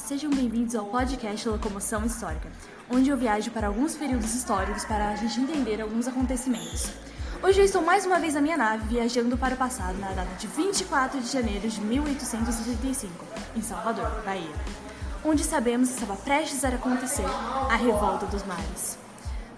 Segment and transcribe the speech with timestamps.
[0.00, 2.50] sejam bem-vindos ao podcast Locomoção Histórica,
[2.90, 6.90] onde eu viajo para alguns períodos históricos para a gente entender alguns acontecimentos.
[7.42, 10.34] Hoje eu estou mais uma vez na minha nave viajando para o passado na data
[10.36, 13.12] de 24 de janeiro de 1865,
[13.54, 14.50] em Salvador, Bahia,
[15.24, 17.26] onde sabemos que estava prestes a acontecer
[17.70, 18.99] a Revolta dos Mares.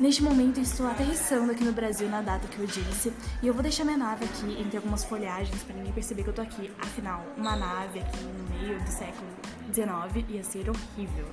[0.02, 3.62] Neste momento estou aterrissando aqui no Brasil na data que eu disse e eu vou
[3.62, 6.72] deixar minha nave aqui entre algumas folhagens para ninguém perceber que eu tô aqui.
[6.80, 9.28] Afinal, uma nave aqui no meio do século
[9.72, 11.24] XIX ia ser horrível.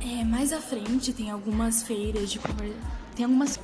[0.00, 2.76] É, mais à frente tem algumas feiras de comércio.
[3.16, 3.58] Tem algumas.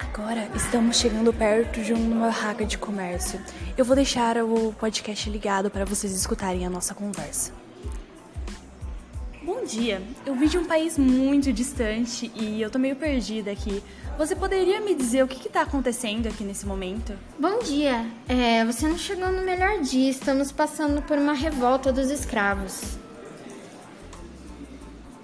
[0.00, 3.40] Agora estamos chegando perto de uma barraca de comércio.
[3.78, 7.52] Eu vou deixar o podcast ligado para vocês escutarem a nossa conversa.
[9.52, 13.82] Bom dia, eu vim de um país muito distante e eu tô meio perdida aqui.
[14.16, 17.18] Você poderia me dizer o que está acontecendo aqui nesse momento?
[17.36, 22.10] Bom dia, é, você não chegou no melhor dia, estamos passando por uma revolta dos
[22.10, 22.96] escravos.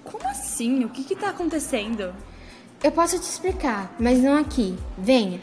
[0.03, 0.83] Como assim?
[0.83, 2.13] O que está acontecendo?
[2.83, 4.77] Eu posso te explicar, mas não aqui.
[4.97, 5.39] Venha.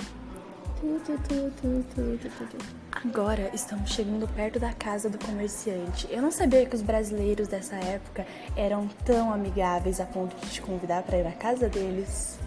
[2.92, 6.06] Agora estamos chegando perto da casa do comerciante.
[6.10, 10.60] Eu não sabia que os brasileiros dessa época eram tão amigáveis a ponto de te
[10.60, 12.38] convidar para ir à casa deles.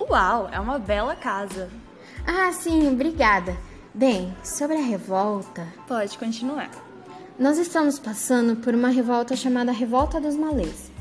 [0.00, 1.68] Uau, é uma bela casa.
[2.26, 3.56] Ah, sim, obrigada.
[3.92, 5.66] Bem, sobre a revolta.
[5.88, 6.70] Pode continuar.
[7.38, 10.92] Nós estamos passando por uma revolta chamada Revolta dos Malês.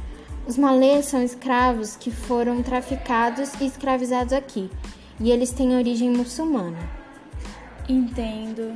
[0.47, 4.72] Os malês são escravos que foram traficados e escravizados aqui,
[5.20, 6.78] e eles têm origem muçulmana.
[7.88, 8.73] Entendo.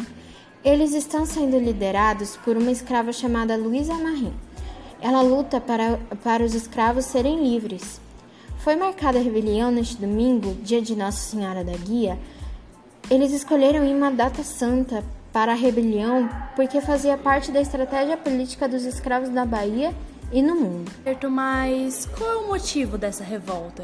[0.64, 4.34] Eles estão sendo liderados por uma escrava chamada Luísa Marim.
[5.02, 8.00] Ela luta para, para os escravos serem livres.
[8.60, 12.18] Foi marcada a rebelião neste domingo, dia de Nossa Senhora da Guia.
[13.10, 18.86] Eles escolheram uma data santa para a rebelião porque fazia parte da estratégia política dos
[18.86, 19.94] escravos da Bahia
[20.32, 20.90] e no mundo.
[21.04, 23.84] Certo, mas qual é o motivo dessa revolta?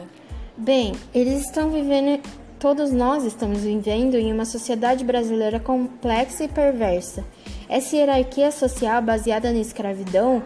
[0.55, 2.21] Bem, eles estão vivendo
[2.59, 7.23] Todos nós estamos vivendo em uma sociedade brasileira complexa e perversa.
[7.69, 10.43] Essa hierarquia social baseada na escravidão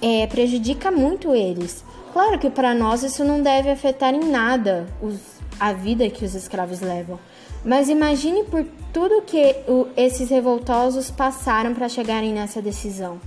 [0.00, 1.84] é, prejudica muito eles.
[2.14, 5.20] Claro que para nós isso não deve afetar em nada os,
[5.60, 7.20] a vida que os escravos levam.
[7.62, 13.20] Mas imagine por tudo que o, esses revoltosos passaram para chegarem nessa decisão.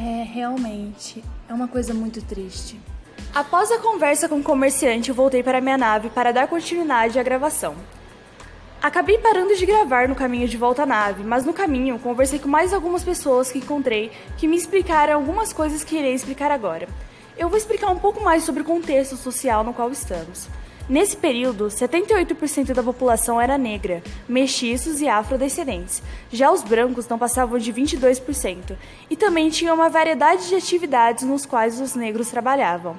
[0.00, 2.80] É, realmente, é uma coisa muito triste.
[3.32, 7.22] Após a conversa com o comerciante, eu voltei para minha nave para dar continuidade à
[7.22, 7.76] gravação.
[8.82, 12.48] Acabei parando de gravar no caminho de volta à nave, mas no caminho conversei com
[12.48, 16.86] mais algumas pessoas que encontrei que me explicaram algumas coisas que irei explicar agora.
[17.36, 20.48] Eu vou explicar um pouco mais sobre o contexto social no qual estamos.
[20.86, 26.02] Nesse período, 78% da população era negra, mestiços e afrodescendentes.
[26.30, 28.76] Já os brancos não passavam de 22%,
[29.08, 32.98] e também tinha uma variedade de atividades nos quais os negros trabalhavam.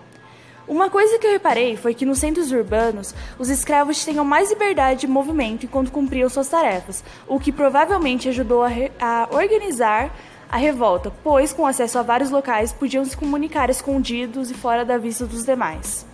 [0.67, 5.01] Uma coisa que eu reparei foi que nos centros urbanos, os escravos tinham mais liberdade
[5.01, 10.11] de movimento enquanto cumpriam suas tarefas, o que provavelmente ajudou a, a organizar
[10.49, 14.97] a revolta, pois com acesso a vários locais podiam se comunicar escondidos e fora da
[14.97, 16.05] vista dos demais.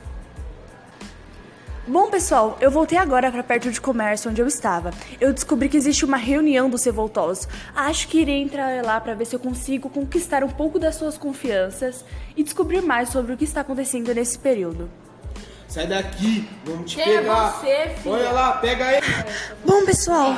[1.92, 4.92] Bom, pessoal, eu voltei agora para perto de comércio onde eu estava.
[5.20, 7.50] Eu descobri que existe uma reunião dos revoltosos.
[7.76, 11.18] Acho que irei entrar lá para ver se eu consigo conquistar um pouco das suas
[11.18, 12.06] confianças
[12.38, 14.90] e descobrir mais sobre o que está acontecendo nesse período.
[15.72, 17.52] Sai daqui, vamos te Quem é pegar.
[17.54, 18.14] você, filho?
[18.16, 19.06] Olha lá, pega ele.
[19.66, 20.34] Bom, pessoal,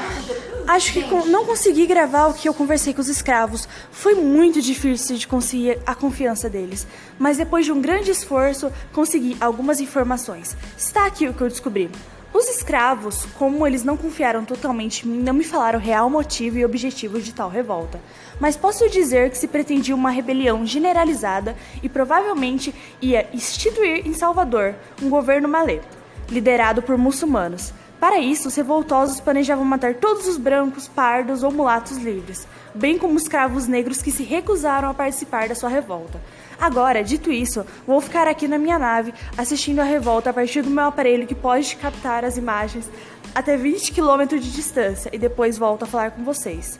[0.67, 3.67] acho que com- não consegui gravar o que eu conversei com os escravos.
[3.91, 6.85] Foi muito difícil de conseguir a confiança deles.
[7.17, 10.55] Mas depois de um grande esforço, consegui algumas informações.
[10.77, 11.89] Está aqui o que eu descobri.
[12.33, 16.57] Os escravos, como eles não confiaram totalmente em mim, não me falaram o real motivo
[16.57, 18.01] e objetivo de tal revolta.
[18.39, 24.73] Mas posso dizer que se pretendia uma rebelião generalizada e provavelmente ia instituir em Salvador
[24.99, 25.81] um governo malê,
[26.27, 27.71] liderado por muçulmanos.
[28.03, 32.45] Para isso, os revoltosos planejavam matar todos os brancos, pardos ou mulatos livres,
[32.75, 36.19] bem como os escravos negros que se recusaram a participar da sua revolta.
[36.59, 40.69] Agora, dito isso, vou ficar aqui na minha nave assistindo a revolta a partir do
[40.69, 42.91] meu aparelho que pode captar as imagens
[43.33, 46.77] até 20 km de distância e depois volto a falar com vocês.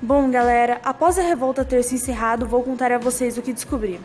[0.00, 3.98] Bom, galera, após a revolta ter se encerrado, vou contar a vocês o que descobri.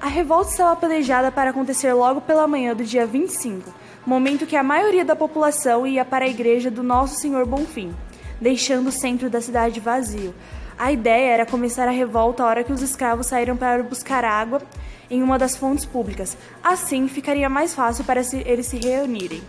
[0.00, 3.70] A revolta estava planejada para acontecer logo pela manhã do dia 25,
[4.06, 7.94] momento que a maioria da população ia para a igreja do Nosso Senhor Bonfim,
[8.40, 10.34] deixando o centro da cidade vazio.
[10.78, 14.62] A ideia era começar a revolta a hora que os escravos saíram para buscar água
[15.10, 16.34] em uma das fontes públicas.
[16.64, 19.42] Assim, ficaria mais fácil para eles se reunirem.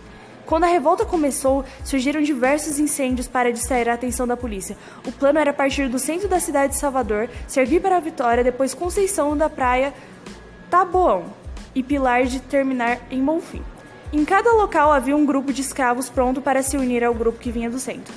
[0.44, 4.76] Quando a revolta começou, surgiram diversos incêndios para distrair a atenção da polícia.
[5.06, 8.74] O plano era partir do centro da cidade de Salvador, servir para a Vitória, depois
[8.74, 9.94] Conceição da Praia,
[10.72, 11.24] Taboão
[11.74, 13.62] e Pilar de terminar em Bonfim.
[14.10, 17.50] Em cada local havia um grupo de escravos pronto para se unir ao grupo que
[17.50, 18.14] vinha do centro.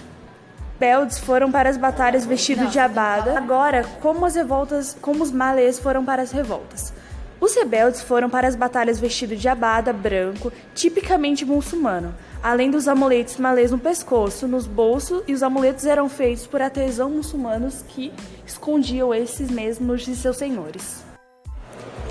[0.79, 3.37] Beldes foram para as batalhas vestidos de abada.
[3.37, 6.93] Agora, como as revoltas, como os malês foram para as revoltas.
[7.41, 13.35] Os rebeldes foram para as batalhas vestidos de abada branco, tipicamente muçulmano, além dos amuletos
[13.35, 18.13] malês no pescoço, nos bolsos, e os amuletos eram feitos por artesãos muçulmanos que
[18.47, 21.04] escondiam esses mesmos de seus senhores.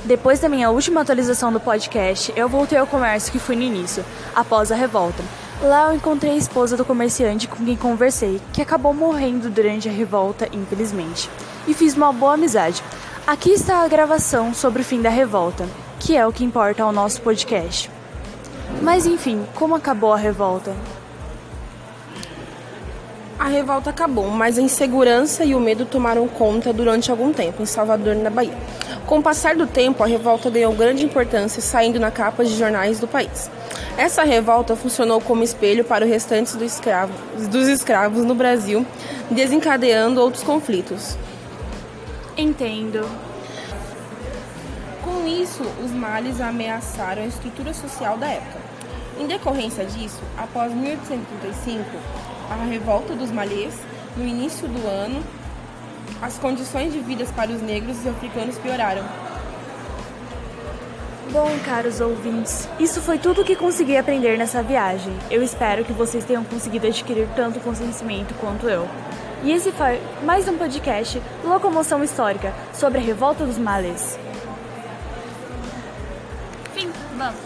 [0.04, 4.04] Depois da minha última atualização do podcast, eu voltei ao comércio que fui no início,
[4.34, 5.22] após a revolta.
[5.62, 9.92] Lá eu encontrei a esposa do comerciante com quem conversei, que acabou morrendo durante a
[9.92, 11.30] revolta, infelizmente,
[11.66, 12.84] e fiz uma boa amizade.
[13.26, 15.66] Aqui está a gravação sobre o fim da revolta,
[15.98, 17.90] que é o que importa ao nosso podcast.
[18.82, 20.76] Mas enfim, como acabou a revolta?
[23.38, 27.66] A revolta acabou, mas a insegurança e o medo tomaram conta durante algum tempo em
[27.66, 28.56] Salvador, na Bahia.
[29.06, 32.98] Com o passar do tempo, a revolta ganhou grande importância, saindo na capa de jornais
[32.98, 33.50] do país.
[33.98, 37.12] Essa revolta funcionou como espelho para o restante do escravo,
[37.48, 38.84] dos escravos no Brasil,
[39.30, 41.18] desencadeando outros conflitos.
[42.34, 43.06] Entendo.
[45.04, 48.58] Com isso, os males ameaçaram a estrutura social da época.
[49.20, 51.84] Em decorrência disso, após 1835,
[52.50, 53.74] a revolta dos malês,
[54.16, 55.22] no início do ano,
[56.20, 59.04] as condições de vida para os negros e africanos pioraram.
[61.30, 65.12] Bom, caros ouvintes, isso foi tudo o que consegui aprender nessa viagem.
[65.30, 68.88] Eu espero que vocês tenham conseguido adquirir tanto conhecimento quanto eu.
[69.42, 74.18] E esse foi mais um podcast Locomoção Histórica sobre a Revolta dos Males.
[76.72, 76.90] Fim.
[77.16, 77.43] Vamos.